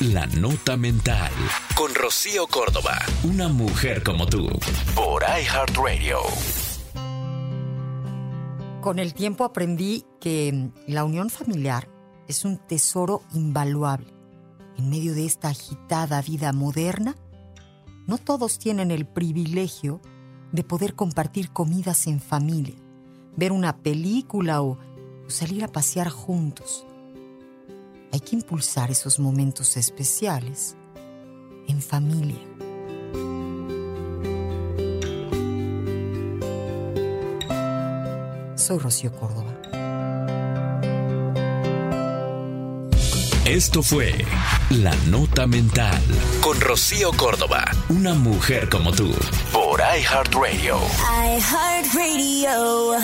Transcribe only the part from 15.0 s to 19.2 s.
de esta agitada vida moderna, no todos tienen el